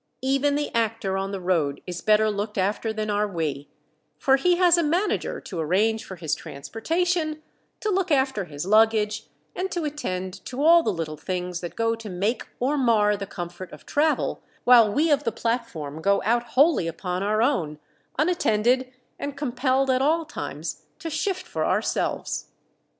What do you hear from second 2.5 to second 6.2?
after than are we; for he has a manager to arrange for